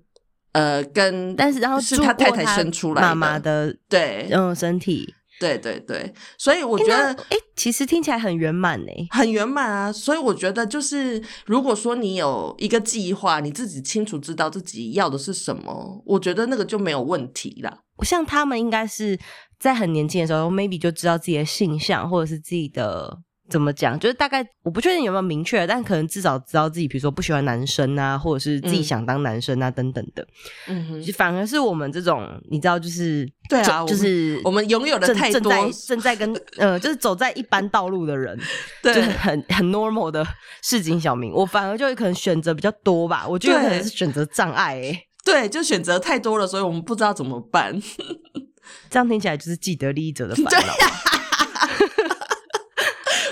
[0.57, 9.93] 呃，跟但是然后是他太太生出来妈妈的对，嗯，身体，对对对，所以我觉得，哎，其实听起来很圆满呢，很圆满啊。
[9.93, 17.81] 所以我觉得，就是如果说你有一个计划，你自己清楚知道自己要的是什么，我觉得那个就没有问题了。
[18.03, 19.19] 像他们应该是
[19.61, 23.19] 在很年轻的时候，maybe 就知道自己的性向或者是自己的。
[23.49, 23.99] 怎么讲？
[23.99, 30.27] 就是大概我不确定有没有明确，但可能至少知道自己，比如说不喜欢男生啊，或者是自己想当男生啊，等等的。
[30.69, 35.53] 嗯哼，反而是我们这种，你知道，就是对啊，就是我们拥有的太多，
[35.87, 38.39] 正在跟呃，就是走在一般道路的人，
[38.83, 40.27] 对，很很 normal 的
[40.63, 43.27] 市井小民，我反而就可能选择比较多吧。
[43.29, 47.81] 我觉得可能是选择障碍，哎， 对，就选择太多了，所以我们不知道怎么办。
[48.91, 51.16] 这样听起来就是既得利益者的烦恼。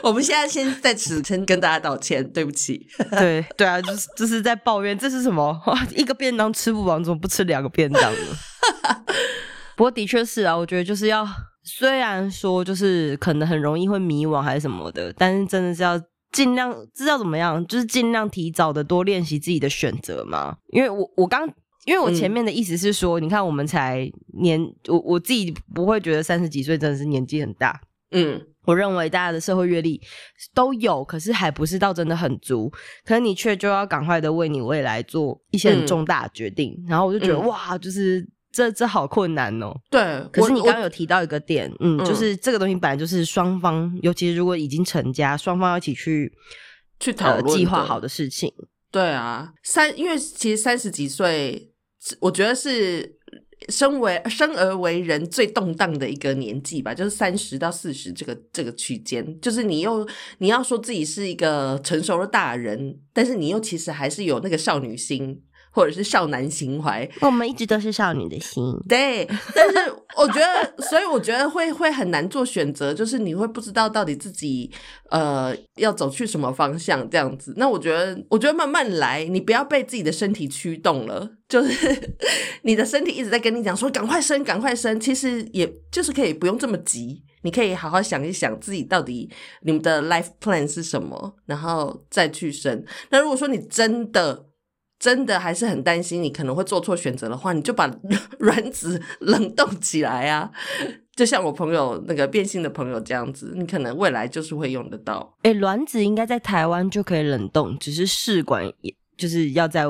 [0.08, 2.86] 我们现在先在此先跟大家道歉，对不起。
[3.18, 5.58] 对对啊，就是就是在抱怨这是什么？
[5.96, 8.18] 一个便当吃不完，怎么不吃两个便当呢？
[9.76, 11.26] 不过的确是啊，我觉得就是要，
[11.62, 15.98] 虽然说就是可能很容易会迷惘还是什么的，但是真的是要
[16.32, 20.56] 尽量知道怎么样，就是尽量提早的多练习自己的选择嘛。
[20.68, 21.48] 因为我我刚
[21.86, 24.06] 因为我前面的意思是说，你看我们才
[24.38, 28.40] 年，我我自己不会觉得三十几岁真的是年纪很大，嗯。
[28.64, 30.00] 我认为大家的社会阅历
[30.54, 32.72] 都有，可是还不是到真的很足。
[33.04, 36.74] 可是你却就要赶快的为你未来做一些很重大的决定。
[36.88, 39.74] 然后我就觉得哇，就是这这好困难哦。
[39.90, 46.32] 对，可是你刚刚有提到一个点，嗯，就是这个东西本来就是双方，尤其是如果已经成家，双方要一起去
[46.98, 48.52] 去讨论计划好的事情。
[48.90, 51.72] 对啊，三因为其实三十几岁，
[52.20, 53.18] 我觉得是。
[53.68, 60.06] 身为生而为人最动荡的一个年纪吧，就是三十到四十这个这个区间，就是你又
[60.38, 65.42] 你要说自己是一个成熟的大人，但是你又其实还是有那个少女心。
[65.74, 68.62] 或者是少男情怀，我们一直都是少女的心。
[68.88, 74.70] 对，但是我觉得，所以我觉得会会很难做选择，就是你会不知道到底自己
[75.10, 77.52] 呃要走去什么方向这样子。
[77.56, 82.14] 那我觉得，我觉得慢慢来，你不要被自己的身体驱动了，就是
[82.62, 89.28] 你的身体一直在跟你讲说赶快生，赶快生，其实也就是可以不用这么急，你可以好好想一想自己到底
[89.62, 92.84] 你们的 life plan 是什么，然后再去生。
[93.10, 94.46] 那如果说你真的。
[95.04, 97.86] 真的还是很担心你可能会做错选择的话，你就把
[98.40, 100.50] 卵子冷冻起来啊。
[101.14, 105.36] 就像我朋友那个变性的朋友这样子，你可能未来就是会用得到。
[105.42, 109.82] 哎，卵子应该在台湾就可以冷冻，只是试管也就是要在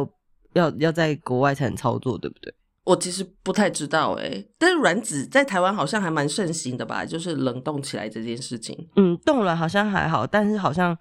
[0.55, 2.53] 要要在国外才能操作，对不对？
[2.83, 7.05] 我其实不太知道哎，但是卵子在台湾好像还蛮盛行的吧？
[7.05, 8.89] 就是冷冻起来这件事情。
[8.97, 10.99] 嗯，冻卵好像还好，但是好像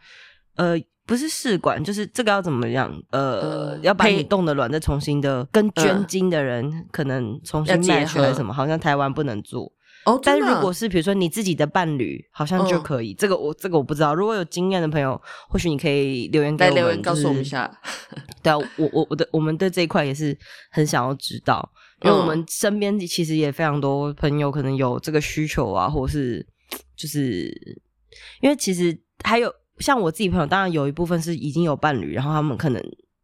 [0.56, 2.90] 呃不是试管，就是这个要怎么样？
[3.12, 8.54] 呃，要把你冻的卵再重新的跟捐精的人可能重新结合什么？
[8.54, 9.72] 好像台湾不能做。
[10.06, 13.14] 哦，但如果是比如说你自己的伴侣，好像就可以。
[13.14, 14.14] 这个我这个我不知道。
[14.14, 17.70] 如果有经验的朋友，或许你可以留言给我们，告诉我们一下。
[18.44, 20.38] 对啊，我我我的我们对这一块也是
[20.72, 21.70] 很想要知道，
[22.02, 26.46] 因为我们身边其实也非常多朋友可能有这个需求啊，或者是
[26.98, 27.50] 就是
[28.42, 29.50] 因为其实还有
[29.84, 32.82] 像我自己朋友，当然有一部分是已经有伴侣，然后他们可能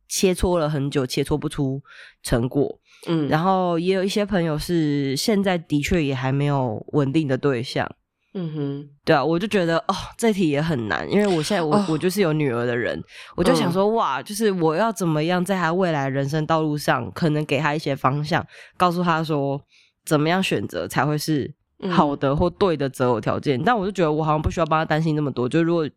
[0.10, 1.82] 切磋了很久，切磋不出
[2.22, 2.80] 成果。
[3.08, 7.89] 嗯，然后也有一些朋友是现在的确也还没有稳定的对象，
[8.34, 13.02] 嗯哼，对啊，我就觉得哦，这题也很难，因为我现在我我就是有女儿的人，
[13.38, 18.45] 我就想说哇，就是我要怎么样在他未来人生道路上，可能给他一些方向，
[18.76, 19.62] 告诉他说
[20.06, 21.50] 怎么样选择才会是
[21.89, 25.89] 好的或对的择偶条件，但我就觉得我好像不需要帮他担心那么多，就如果。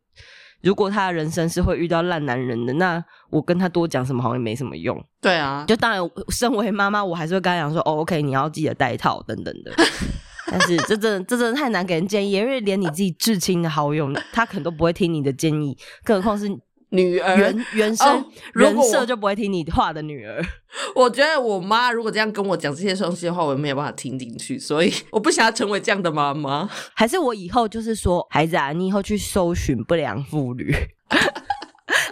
[0.62, 5.02] 如果他的人生是会遇到烂男人的，那我跟他多讲什么好像也没什么用。
[5.20, 9.72] 对啊，就当然，身为妈妈，我还是会跟他讲说：“哦，OK，你要记得带套等等的。
[10.50, 16.48] ”但是这真这真的太难给人建议，因为连你自己至亲的好友，他可能都不会听你的建议，更何况是。
[16.92, 18.24] 女儿原原生
[18.54, 20.42] 人设就不会听你话的女儿。
[20.94, 26.68] 我觉得我妈如果这样跟我讲这些东西的话，我没有办法听进去，所以我不想要成为这样的妈妈。
[26.94, 30.74] 还是我以后就是说，孩子啊，你以后去搜寻不良妇女，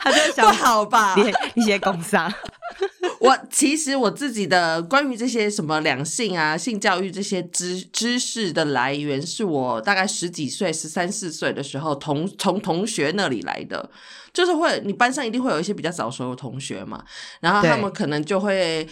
[0.00, 1.14] 他就想不好吧？
[1.54, 2.32] 一些工伤。
[3.20, 13.90] 我其实我自己的关于这些什么两性啊、性教育这些知知识的来源，是我大概十几岁、十三四岁的时候同从同学那里来的。
[14.32, 17.04] 就是会，你班上一定会有一些比较早熟的同学嘛，
[17.40, 18.88] 然后他们可能就会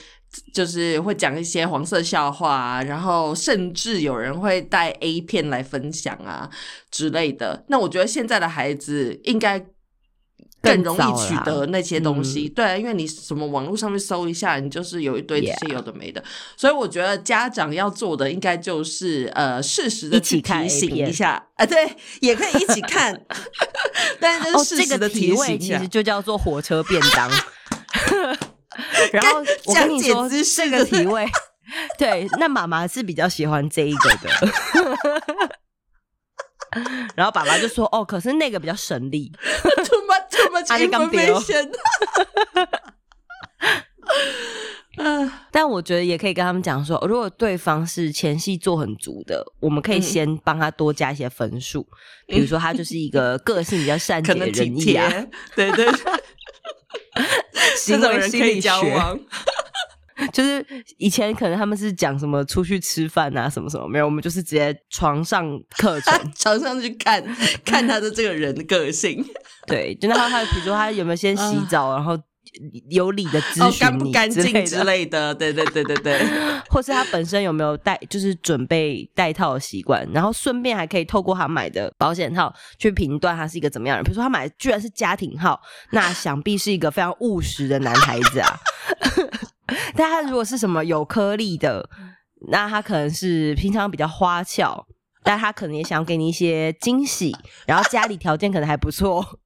[0.52, 6.50] 就是会讲一些黄色笑话，然后甚至有人会带 A 片来分享啊
[6.90, 7.64] 之类的。
[7.68, 9.64] 那我觉得现在的孩子应该。
[10.68, 16.22] 更容易取得那些东西，对，因为你什么网络上面搜一下，你就是有一堆这些有的没的，
[16.56, 23.20] 所以我觉得家长要做的应该就是呃适时的去提醒一下，啊，对，也可以一起看，
[24.20, 27.30] 但是适时的提醒其实就叫做火车便当。
[29.12, 31.26] 然后我跟你说这个体位，
[31.98, 34.28] 对，那妈妈是比较喜欢这一个的。
[37.16, 39.32] 然后爸爸就说：“哦，可是那个比较省力。”
[39.84, 41.70] Too much, too much information。
[45.52, 51.86] 但我觉得也可以跟他们讲说，如果对方是前戏做很足的，我们可以先帮他多加一些分数。
[52.26, 55.08] 比如说，他就是一个个性比较善解人意啊，
[55.54, 55.86] 对对，
[57.76, 58.70] 行为心理学。
[60.32, 60.64] 就是
[60.96, 65.46] 以前可能他们是讲什么出去吃饭啊什么什么没有，我们就是直接床上
[65.78, 67.22] 课 程，床上去看
[67.64, 69.24] 看他的这个人的个性。
[69.66, 72.18] 对，就然后他比如说他有没有先洗澡， 然后
[72.88, 75.34] 有理的咨询干不干净之类的。
[75.34, 76.20] 对对对对对，
[76.70, 84.04] 或是他本身有没有带就是准备带套的习惯，然后顺便还可以透过他买的保险套去评断他是一个怎么样人。
[84.04, 88.56] 比如说他买的居然是家庭号，那想必是一个非常务实的男孩子啊。
[89.94, 91.88] 但他如果是什么有颗粒的，
[92.50, 94.86] 那他可能是平常比较花俏，
[95.22, 99.38] 但他可能也想要给你一些惊喜，然后家里条件可能还不错。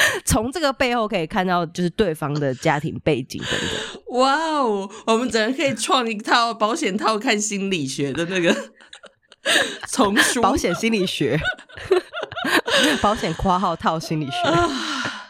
[0.24, 4.18] 从这个背后可以看到，就是对方的家庭背景等等。
[4.20, 8.54] 哇哦，我们整个可以创一套保险套看心理学的那个
[9.88, 11.38] 丛书，保险心理学，
[13.02, 14.32] 保险括号套心理学。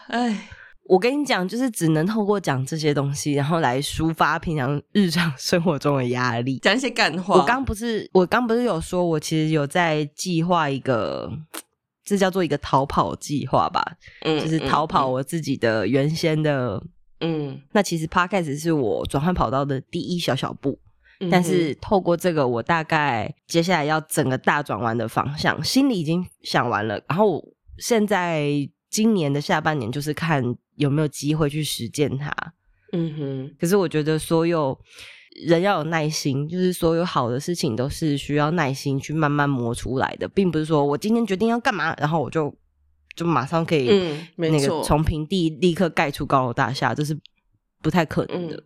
[0.09, 0.49] 哎。
[0.89, 7.35] 我跟你讲，就是只能透过讲这些东西，然后来抒发平常日常生活中的压力，讲一些干话。
[7.35, 11.31] 我刚不是，我刚不是有说，我其实有在计划一个，
[12.09, 13.85] 这叫做一个逃跑计划吧？
[14.23, 16.83] 嗯，就是逃跑我自己的原先的，
[17.21, 20.79] 嗯，那其实 Podcast 是我转换跑道的第一小小步，
[21.31, 27.45] 但是透过这个，我大概接下来要整个大转弯的方向，心里已经想完了，然后
[27.79, 28.49] 现在
[28.91, 30.57] 今年的下半年就是看。
[30.79, 32.33] 有没有机会去实践它？
[32.93, 33.57] 嗯哼。
[33.59, 34.79] 可是我觉得所有
[35.47, 42.55] 人要有耐心，就是所有好的事情都是需要耐心去慢慢磨出来的，并不是说我今天决定要干嘛，然后我就
[43.15, 43.89] 就马上可以
[44.37, 47.19] 那个错，从平地立刻盖出高楼大厦，这是
[47.83, 48.63] 不太可能的。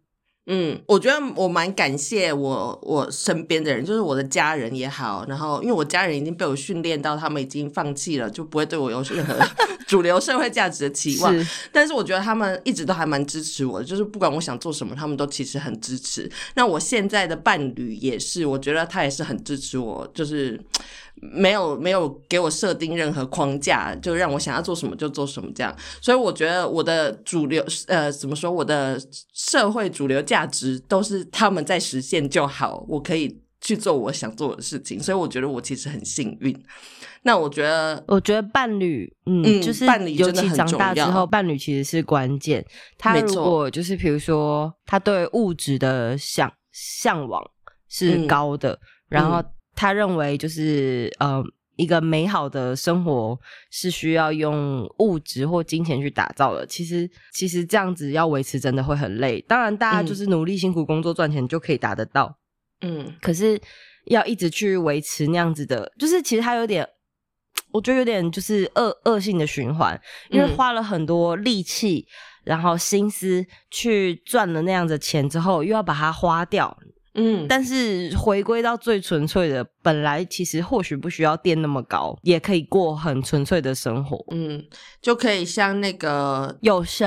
[0.46, 9.38] 嗯，我觉得我蛮感谢我我身边的人，就是我的家人也好，然后因为我家人已经被我训练到，他们已经放弃了，就不会对我有任何
[9.92, 11.38] 主流社会价值的期望。
[11.38, 16.30] 是，但是我觉得他们一直都还蛮支持我的，就是不管我想做什么，他们都其实很支持。
[16.54, 20.58] 那我现在的伴侣也是，我觉得他也是很支持我，就是
[21.20, 25.76] 没有没有给我设定任何框架，就让我想要做什么就做什么这样。
[26.00, 28.98] 所以我觉得我的主流呃怎么说，我的
[29.34, 35.00] 社会主流价值都是他们在实现就好，我可以去做我想做的事情。
[35.00, 36.54] 所以我觉得我其实很幸运。
[37.22, 42.62] 那我觉得我觉得伴侣，嗯，嗯就是伴侣尤其长大之后，伴侣其实是关键。
[42.98, 47.42] 他如果就是比如说他对物质的向向往
[47.88, 51.42] 是嗯高的，然后嗯他认为就是呃。
[51.76, 53.36] 一个美好的生活
[53.70, 56.66] 是需要用物质或金钱去打造的。
[56.66, 59.40] 其实，其实这样子要维持真的会很累。
[59.48, 62.36] 当然，大家嗯就是努力辛苦工作赚钱就可以达得到。
[62.82, 63.14] 嗯。
[63.20, 63.60] 可是
[64.06, 66.86] 要一直去维持那样子的，就是其实它有点，
[67.72, 70.56] 我觉得有点就是恶恶性的循环，因为嗯。
[70.56, 72.06] 花了很多力气，
[72.44, 76.76] 然后心思去赚了那样的钱之后，又要把它花掉，
[77.14, 84.64] 嗯，但是回归到最纯粹的，本来其实或许不需要垫那么高，也可以过很纯粹的生活，嗯
[85.00, 87.06] 就可以像那个佑胜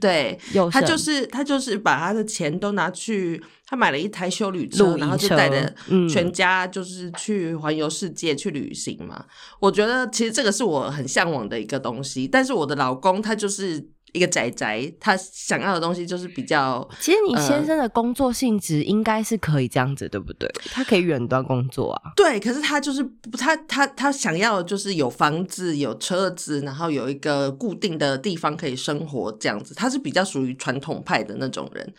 [0.00, 0.38] 对。
[0.52, 9.24] 又省，他就是他就是把他的钱都拿去，他买了一台修旅车，然后就带着嗯全家就是去环游世界去旅行嘛。
[9.58, 20.50] 我觉得其实这个是我很向往的一个东西，但是我的老公他就是一个宅宅，他想要的东西就是比较其实你呃先生的工作性质应该是可以这样子，对不对？
[20.70, 22.12] 他可以远端工作啊。
[22.16, 29.74] 对，可是他就是不他他他想要的就是有房子、有车子，然后有一个固定的地方可以生活这样子。
[29.74, 31.94] 他是比较属于传统派的那种人，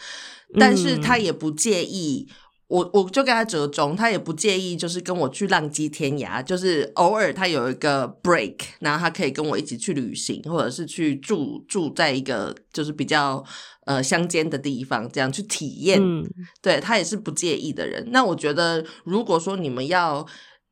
[0.60, 2.28] 但是他也不介意。
[2.72, 13.44] 我我就跟他折中，他也不介意，就是跟我去浪迹天涯，就是偶尔他有一个 break，然后他可以跟我一起去旅行，或者是去住住在一个就是比较
[13.86, 16.26] 呃乡间的地方，这样去体验嗯，
[16.62, 18.08] 对他也是不介意的人。
[18.12, 20.26] 那我觉得，如果说你们要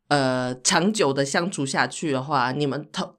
[0.07, 3.15] 呃长久的相处下去的话，你们头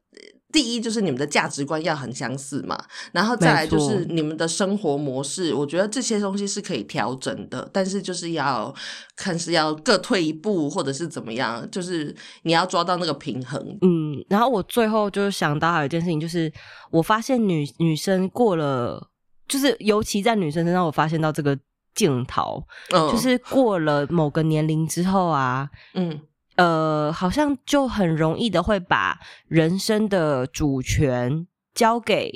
[0.53, 2.83] 第一就是你们的价值观要很相似嘛，
[3.13, 8.75] 然后再来就是你们的生活模式，我觉得这些东西是可以调整的，但是就是要
[9.17, 13.61] 看是要各退一步，或者是怎么样，就是你要抓到那个平衡。
[13.83, 16.53] 嗯，然后我最后就想到还有一件事情，就是
[16.91, 19.09] 我发现女女生过了，
[19.49, 21.57] 就是尤其在女生身上，我发现到这个
[21.95, 26.21] 镜头，嗯，就是过了某个年龄之后啊，嗯
[26.63, 32.33] 呃，好像就很容易的会把人生的主权交给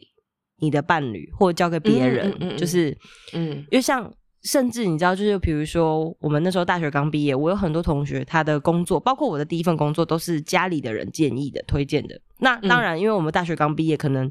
[0.59, 2.97] 你的伴侣，或者交给别人，嗯嗯就是
[3.33, 4.13] 嗯因为像。
[4.47, 12.21] 甚至你知道，就是比如说，我们那时候大学刚毕业，我有很多同学，他的工作，包括我的第一份工作，都是家里的人建议的、推荐的。
[12.41, 14.31] 那当然，因为我们大学刚毕业，可能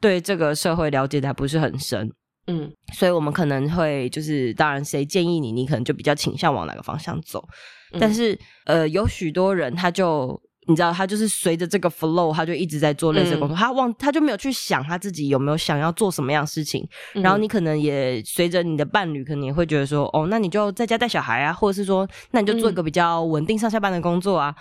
[0.00, 2.10] 对这个社会了解的还不是很深，
[2.46, 7.46] 嗯所以我们可能会就是，当然谁建议你，你可能就比较倾向往哪个方向走。
[7.92, 8.00] 嗯。
[8.00, 16.86] 但是呃，有许多人他就你知道，他就是随着这个 flow，他就一直在做类似的工作，他忘他就没有去想他自己有没有想要做什么样的事情。
[17.14, 24.54] 嗯然后你可能也随着你的伴侣，可能也会觉得说，哦，那你就在家带小孩啊，或者是说，那你就做一个比较稳定上下班的工作啊，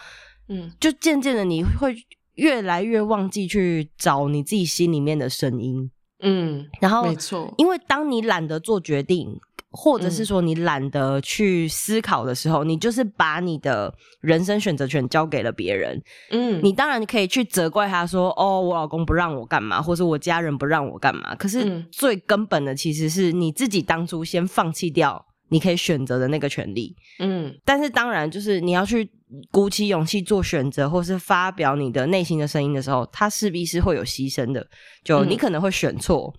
[0.48, 0.72] 嗯。
[0.80, 1.96] 就渐渐的你会
[2.36, 5.92] 越来越忘记去找你自己心里面的声音，
[6.24, 9.40] 嗯，然后没错，因为当你懒得做决定，
[9.72, 16.02] 或者是说你懒得去思考的时候，你就是把你的人生选择权交给了别人。
[16.32, 26.96] 嗯你当然可以去责怪他说：“哦，我老公不让我干嘛，或是我家人不让我干嘛。”可是嗯最根本的其实是你自己当初先放弃掉你可以选择的那个权利。
[27.20, 29.08] 嗯但是当然，就是你要去
[29.52, 34.66] 鼓起勇气做选择，或是发表你的内心的声音的时候，它势必是会有牺牲的。
[35.04, 36.34] 就嗯你可能会选错，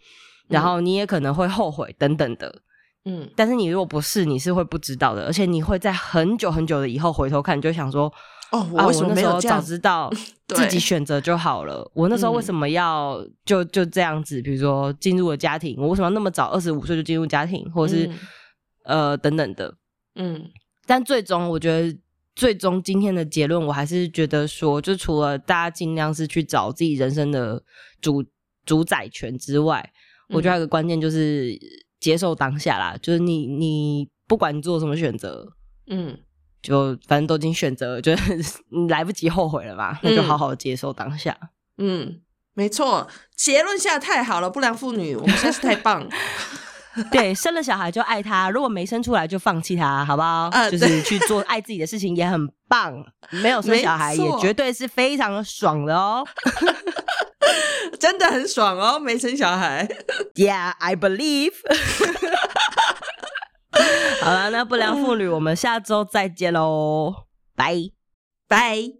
[0.48, 2.52] 然后你也可能会后悔等等的。
[3.04, 8.12] 嗯但是你如果不是，你是会不知道的，而且你会在很久很久的以后回头看，你就想说
[8.52, 9.60] 哦，啊，我为什么时候早？
[9.60, 10.10] 知道
[10.48, 11.88] 自己选择就好了。
[11.94, 14.42] 我那时候为嗯什么要就就这样子？
[14.42, 18.18] 比如说进入了家庭，我为什么要那么早二十五岁就进入家庭，或者是、嗯
[18.84, 19.74] 呃等等的？
[20.16, 20.50] 嗯
[20.86, 21.96] 但最终，我觉得
[22.34, 27.62] 最终今天的结论，我还是觉得说，就除了大家尽量是去找自己人生的
[28.00, 28.24] 主
[28.66, 29.88] 主宰权之外，
[30.30, 31.56] 我觉得还有一个关键就是
[32.00, 32.96] 接受当下啦。
[33.00, 35.52] 就是你你不管你做什么选择，
[35.86, 36.18] 嗯
[36.62, 41.36] 就反正都已经选择了，就是 你来不及后悔了嘛，那就好好接受当下。
[41.78, 42.20] 嗯，
[42.54, 46.06] 没错，结论下太好了，不良妇女， 我们真是太棒。
[47.10, 50.50] 对，生了小孩就爱他，如果没生出来就放弃他，好不好？
[50.52, 56.26] 啊就是去做爱自己的事情也很棒，没有生小孩也绝对是非常的爽的哦。
[57.98, 59.88] 真的很爽哦，没生小孩。
[60.34, 61.54] Yeah, I believe。
[64.20, 67.24] 好了，那不良妇女，我们下周再见喽，
[67.56, 67.74] 拜。
[68.48, 68.92] 拜。